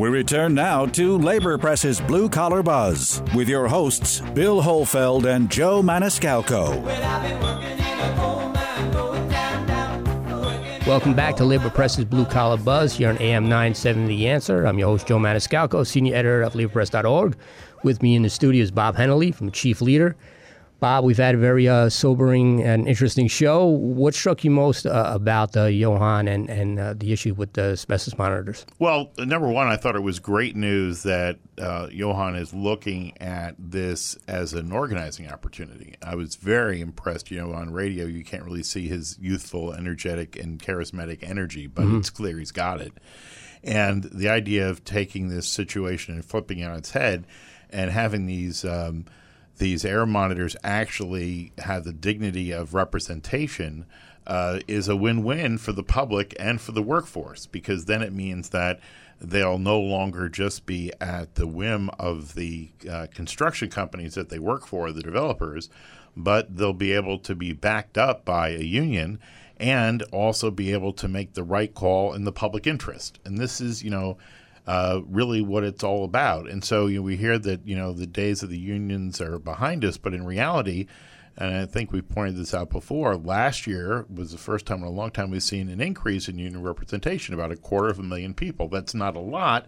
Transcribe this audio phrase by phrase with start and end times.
[0.00, 5.50] We return now to Labor Press's Blue Collar Buzz with your hosts, Bill Hohlfeld and
[5.50, 6.82] Joe Maniscalco.
[10.86, 14.64] Welcome back to Labor Press's Blue Collar Buzz here on AM 970 The Answer.
[14.64, 17.36] I'm your host, Joe Maniscalco, senior editor of laborpress.org.
[17.82, 20.16] With me in the studio is Bob Hennelly from Chief Leader.
[20.80, 23.66] Bob, we've had a very uh, sobering and interesting show.
[23.66, 27.72] What struck you most uh, about uh, Johan and, and uh, the issue with the
[27.72, 28.64] asbestos monitors?
[28.78, 33.56] Well, number one, I thought it was great news that uh, Johan is looking at
[33.58, 35.96] this as an organizing opportunity.
[36.02, 37.30] I was very impressed.
[37.30, 41.84] You know, on radio, you can't really see his youthful, energetic, and charismatic energy, but
[41.84, 41.98] mm-hmm.
[41.98, 42.94] it's clear he's got it.
[43.62, 47.26] And the idea of taking this situation and flipping it on its head
[47.68, 48.64] and having these.
[48.64, 49.04] Um,
[49.60, 53.86] these air monitors actually have the dignity of representation
[54.26, 58.48] uh, is a win-win for the public and for the workforce because then it means
[58.48, 58.80] that
[59.20, 64.38] they'll no longer just be at the whim of the uh, construction companies that they
[64.38, 65.68] work for, the developers,
[66.16, 69.20] but they'll be able to be backed up by a union
[69.58, 73.18] and also be able to make the right call in the public interest.
[73.26, 74.16] And this is, you know,
[74.70, 76.48] uh, really what it's all about.
[76.48, 79.40] And so you know, we hear that you know the days of the unions are
[79.40, 80.86] behind us, but in reality,
[81.36, 83.16] and I think we pointed this out before.
[83.16, 86.38] Last year was the first time in a long time we've seen an increase in
[86.38, 88.68] union representation, about a quarter of a million people.
[88.68, 89.66] That's not a lot,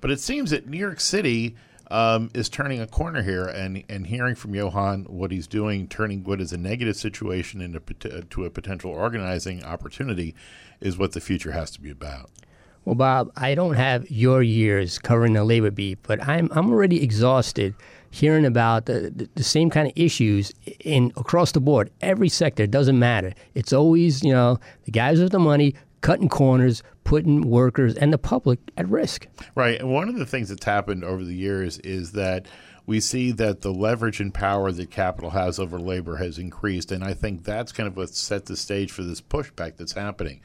[0.00, 1.54] but it seems that New York City
[1.90, 6.24] um, is turning a corner here, and and hearing from Johan what he's doing, turning
[6.24, 7.80] what is a negative situation into
[8.30, 10.34] to a potential organizing opportunity,
[10.80, 12.30] is what the future has to be about.
[12.88, 17.02] Well, Bob, I don't have your years covering the labor beat, but I'm I'm already
[17.02, 17.74] exhausted
[18.10, 21.90] hearing about the, the, the, same kind of issues in across the board.
[22.00, 23.34] Every sector doesn't matter.
[23.54, 28.16] It's always you know the guys with the money cutting corners, putting workers and the
[28.16, 29.26] public at risk.
[29.54, 29.78] Right.
[29.78, 32.46] And one of the things that's happened over the years is that
[32.86, 37.04] we see that the leverage and power that capital has over labor has increased, and
[37.04, 40.40] I think that's kind of what set the stage for this pushback that's happening.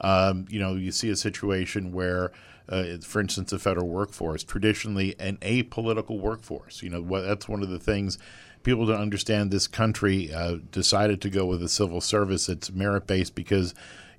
[0.00, 2.32] Um, you know, you see a situation where,
[2.68, 6.82] uh, for instance, the federal workforce, traditionally an apolitical workforce.
[6.82, 8.18] You know, that's one of the things
[8.62, 9.50] people don't understand.
[9.50, 13.74] This country uh, decided to go with a civil service that's merit based because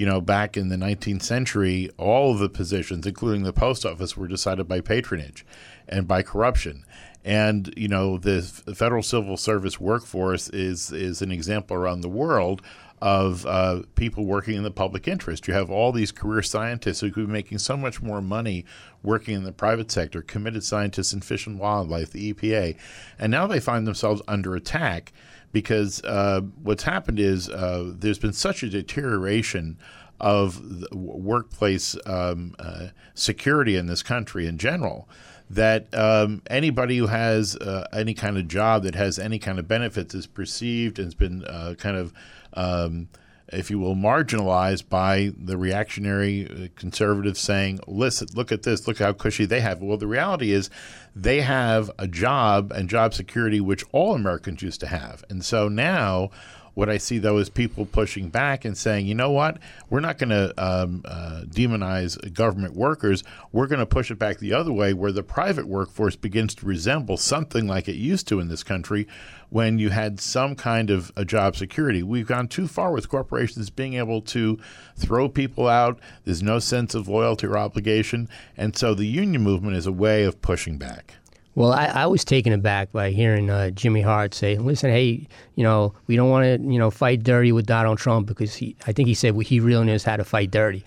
[0.00, 4.16] you know, back in the 19th century, all of the positions, including the post office,
[4.16, 5.44] were decided by patronage
[5.86, 6.86] and by corruption.
[7.22, 12.62] And you know, the federal civil service workforce is is an example around the world
[13.02, 15.48] of uh, people working in the public interest.
[15.48, 18.64] You have all these career scientists who could be making so much more money
[19.02, 22.76] working in the private sector, committed scientists in fish and wildlife, the EPA,
[23.18, 25.12] and now they find themselves under attack
[25.52, 29.78] because uh, what's happened is uh, there's been such a deterioration
[30.20, 35.08] of workplace um, uh, security in this country in general
[35.50, 39.66] that um, anybody who has uh, any kind of job that has any kind of
[39.66, 42.12] benefits is perceived and has been uh, kind of,
[42.54, 43.08] um,
[43.52, 48.98] if you will, marginalized by the reactionary uh, conservatives saying, listen, look at this, look
[48.98, 49.82] how cushy they have.
[49.82, 50.70] Well, the reality is
[51.14, 55.24] they have a job and job security which all Americans used to have.
[55.28, 56.30] And so now,
[56.74, 59.58] what I see though is people pushing back and saying, you know what,
[59.88, 63.24] we're not going to um, uh, demonize government workers.
[63.52, 66.66] We're going to push it back the other way, where the private workforce begins to
[66.66, 69.06] resemble something like it used to in this country,
[69.50, 72.02] when you had some kind of a job security.
[72.02, 74.58] We've gone too far with corporations being able to
[74.96, 75.98] throw people out.
[76.24, 80.24] There's no sense of loyalty or obligation, and so the union movement is a way
[80.24, 81.16] of pushing back.
[81.54, 85.64] Well, I, I, was taken aback by hearing uh, Jimmy Hart say, "Listen, hey, you
[85.64, 88.92] know, we don't want to, you know, fight dirty with Donald Trump because he, I
[88.92, 90.84] think he said he really knows how to fight dirty."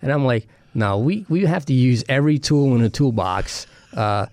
[0.00, 4.26] And I'm like, "No, we we have to use every tool in the toolbox, uh,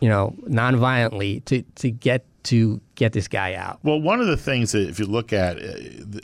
[0.00, 3.78] you know, nonviolently to to get to get this guy out?
[3.84, 5.62] Well, one of the things that if you look at, uh,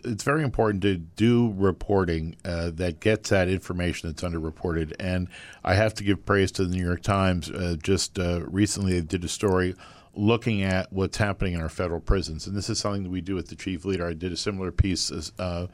[0.05, 4.93] it's very important to do reporting uh, that gets that information that's underreported.
[4.99, 5.29] And
[5.63, 7.49] I have to give praise to the New York Times.
[7.49, 9.77] Uh, just uh, recently, they did a story
[10.17, 13.37] looking at what's happening in our federal prisons, and this is something that we do
[13.37, 14.07] with the chief leader.
[14.07, 15.13] I did a similar piece.
[15.39, 15.69] Uh,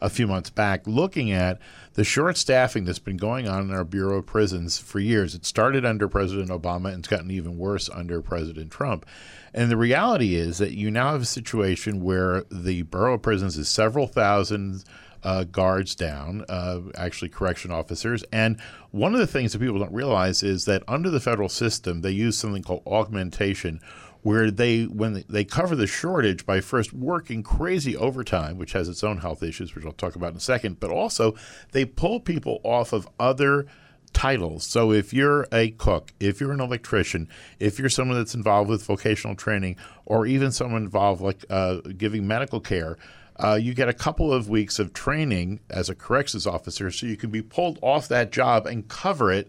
[0.00, 1.58] a few months back, looking at
[1.94, 5.34] the short staffing that's been going on in our Bureau of Prisons for years.
[5.34, 9.06] It started under President Obama and it's gotten even worse under President Trump.
[9.54, 13.56] And the reality is that you now have a situation where the Bureau of Prisons
[13.56, 14.84] is several thousand
[15.22, 18.22] uh, guards down, uh, actually correction officers.
[18.32, 18.60] And
[18.92, 22.12] one of the things that people don't realize is that under the federal system, they
[22.12, 23.80] use something called augmentation,
[24.26, 29.04] where they when they cover the shortage by first working crazy overtime, which has its
[29.04, 31.36] own health issues, which I'll talk about in a second, but also
[31.70, 33.68] they pull people off of other
[34.12, 34.66] titles.
[34.66, 37.28] So if you're a cook, if you're an electrician,
[37.60, 39.76] if you're someone that's involved with vocational training,
[40.06, 42.98] or even someone involved like uh, giving medical care,
[43.36, 47.16] uh, you get a couple of weeks of training as a corrections officer so you
[47.16, 49.48] can be pulled off that job and cover it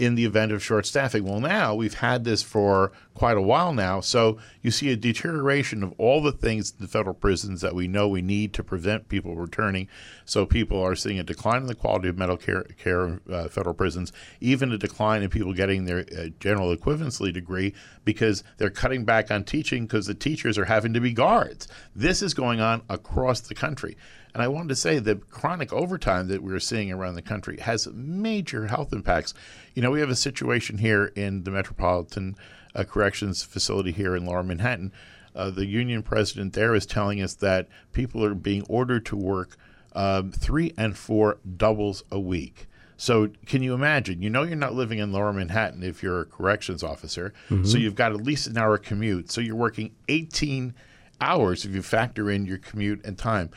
[0.00, 1.24] in the event of short staffing.
[1.24, 5.82] Well, now we've had this for quite a while now, so you see a deterioration
[5.82, 9.10] of all the things in the federal prisons that we know we need to prevent
[9.10, 9.88] people returning.
[10.24, 13.48] So people are seeing a decline in the quality of medical care, care in uh,
[13.48, 14.10] federal prisons,
[14.40, 19.30] even a decline in people getting their uh, general equivalency degree because they're cutting back
[19.30, 21.68] on teaching because the teachers are having to be guards.
[21.94, 23.98] This is going on across the country.
[24.34, 27.88] And I wanted to say the chronic overtime that we're seeing around the country has
[27.88, 29.34] major health impacts.
[29.74, 32.36] You know, we have a situation here in the Metropolitan
[32.74, 34.92] uh, Corrections Facility here in Lower Manhattan.
[35.34, 39.56] Uh, the union president there is telling us that people are being ordered to work
[39.92, 42.66] um, three and four doubles a week.
[42.96, 44.20] So, can you imagine?
[44.20, 47.32] You know, you're not living in Lower Manhattan if you're a corrections officer.
[47.48, 47.64] Mm-hmm.
[47.64, 49.30] So, you've got at least an hour commute.
[49.30, 50.74] So, you're working 18
[51.18, 53.50] hours if you factor in your commute and time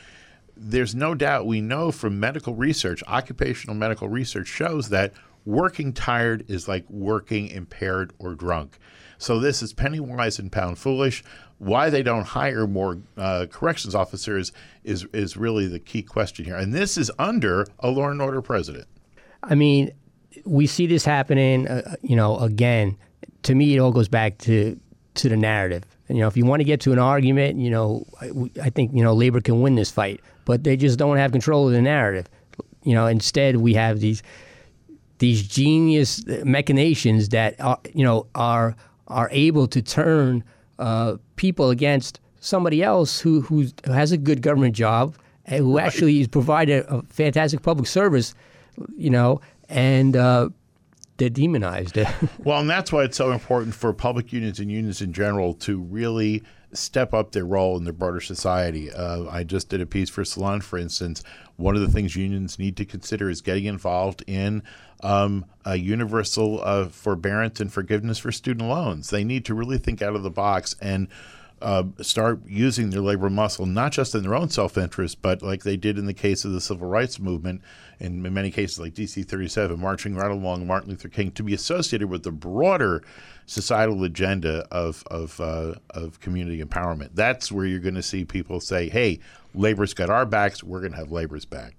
[0.56, 5.12] there's no doubt we know from medical research, occupational medical research shows that
[5.44, 8.78] working tired is like working impaired or drunk.
[9.18, 11.22] So this is penny wise and pound foolish.
[11.58, 14.52] Why they don't hire more uh, corrections officers
[14.82, 18.42] is is really the key question here, and this is under a law and order
[18.42, 18.86] president.
[19.42, 19.92] I mean,
[20.44, 21.68] we see this happening.
[21.68, 22.96] Uh, you know, again,
[23.44, 24.78] to me, it all goes back to
[25.14, 25.84] to the narrative.
[26.08, 28.30] You know, if you want to get to an argument, you know, I,
[28.62, 31.66] I think you know labor can win this fight but they just don't have control
[31.66, 32.28] of the narrative.
[32.82, 34.22] You know, instead we have these
[35.18, 38.76] these genius machinations that are, you know are
[39.08, 40.44] are able to turn
[40.78, 46.20] uh, people against somebody else who who has a good government job and who actually
[46.20, 48.34] is providing a fantastic public service.
[48.96, 50.50] You know, and uh,
[51.16, 51.98] they're demonized.
[52.38, 55.78] well, and that's why it's so important for public unions and unions in general to
[55.78, 58.90] really step up their role in the broader society.
[58.90, 61.22] Uh, I just did a piece for Salon, for instance.
[61.56, 64.62] One of the things unions need to consider is getting involved in
[65.02, 69.10] um, a universal uh, forbearance and forgiveness for student loans.
[69.10, 71.06] They need to really think out of the box and
[71.64, 75.62] uh, start using their labor muscle, not just in their own self interest, but like
[75.62, 77.62] they did in the case of the civil rights movement,
[77.98, 81.54] and in many cases like DC 37, marching right along Martin Luther King, to be
[81.54, 83.02] associated with the broader
[83.46, 87.10] societal agenda of, of, uh, of community empowerment.
[87.14, 89.20] That's where you're going to see people say, hey,
[89.54, 91.76] labor's got our backs, we're going to have labor's back.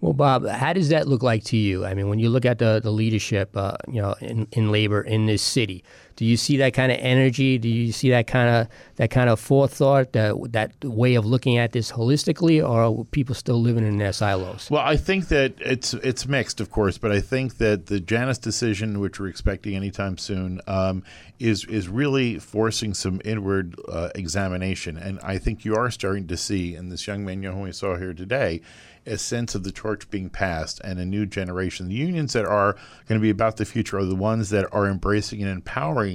[0.00, 1.84] Well, Bob, how does that look like to you?
[1.84, 5.02] I mean, when you look at the, the leadership, uh, you know, in, in labor
[5.02, 5.84] in this city,
[6.20, 7.56] do you see that kind of energy?
[7.56, 11.56] Do you see that kind of that kind of forethought, that that way of looking
[11.56, 14.70] at this holistically, or are people still living in their silos?
[14.70, 18.36] Well, I think that it's it's mixed, of course, but I think that the Janus
[18.36, 21.04] decision, which we're expecting anytime soon, um,
[21.38, 26.36] is is really forcing some inward uh, examination, and I think you are starting to
[26.36, 28.60] see in this young man whom we saw here today
[29.06, 31.88] a sense of the torch being passed and a new generation.
[31.88, 32.74] The unions that are
[33.08, 36.09] going to be about the future are the ones that are embracing and empowering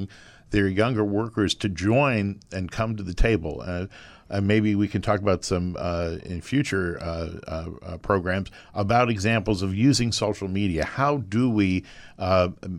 [0.52, 3.64] their younger workers to join and come to the table.
[3.66, 3.88] Uh,
[4.30, 9.62] uh, maybe we can talk about some uh, in future uh, uh, programs about examples
[9.62, 10.84] of using social media.
[10.84, 11.84] How do we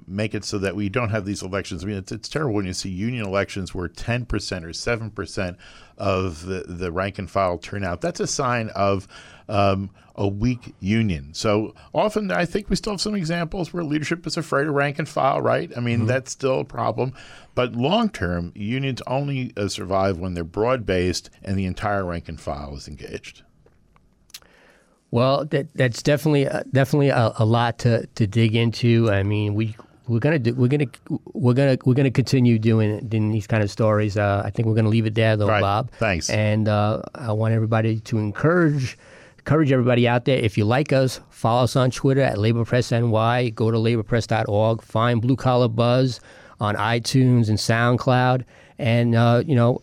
[0.09, 1.85] make it so that we don't have these elections?
[1.85, 4.25] I mean, it's, it's terrible when you see union elections where 10%
[4.65, 5.57] or 7%
[5.99, 8.01] of the, the rank and file turnout.
[8.01, 9.09] That's a sign of
[9.49, 11.35] um, a weak union.
[11.35, 14.99] So often, I think we still have some examples where leadership is afraid of rank
[14.99, 15.71] and file, right?
[15.77, 16.07] I mean, mm-hmm.
[16.09, 17.13] that's still a problem.
[17.55, 22.29] But long term, unions only uh, survive when they're broad based and the entire rank
[22.29, 23.43] and file is engaged.
[25.11, 29.11] Well, that that's definitely uh, definitely a, a, lot to, to dig into.
[29.11, 29.77] I mean, we
[30.09, 30.87] we're gonna do we're gonna
[31.33, 34.17] we're gonna we're gonna continue doing, doing these kind of stories.
[34.17, 35.61] Uh, I think we're gonna leave it there, though, right.
[35.61, 35.91] Bob.
[35.93, 36.31] Thanks.
[36.31, 38.99] And uh, I want everybody to encourage
[39.39, 40.39] encourage everybody out there.
[40.39, 43.51] If you like us, follow us on Twitter at Labor Press NY.
[43.51, 44.83] Go to laborpress.org.
[44.83, 46.21] Find Blue Collar Buzz
[46.61, 48.45] on iTunes and SoundCloud,
[48.79, 49.83] and uh, you know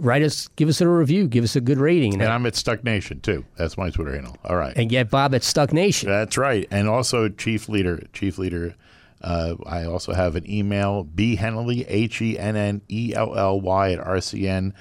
[0.00, 2.14] write us, give us a review, give us a good rating.
[2.14, 3.44] And I'm at Stuck Nation too.
[3.56, 4.36] That's my Twitter handle.
[4.44, 4.74] All right.
[4.76, 6.08] And get Bob at Stuck Nation.
[6.08, 6.66] That's right.
[6.70, 8.74] And also Chief Leader, Chief Leader.
[9.22, 13.60] Uh, I also have an email, B Hennelly, H E N N E L L
[13.60, 14.72] Y at RCN.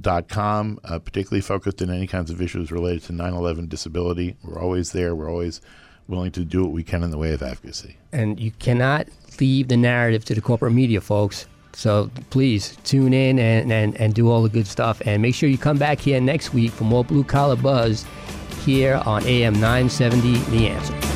[0.00, 4.34] Dot com, uh, particularly focused on any kinds of issues related to 9 11 disability.
[4.42, 5.14] We're always there.
[5.14, 5.60] We're always
[6.08, 7.96] willing to do what we can in the way of advocacy.
[8.12, 9.08] And you cannot
[9.40, 11.46] leave the narrative to the corporate media, folks.
[11.72, 15.00] So please tune in and, and, and do all the good stuff.
[15.06, 18.04] And make sure you come back here next week for more Blue Collar Buzz
[18.64, 21.09] here on AM 970 The Answer.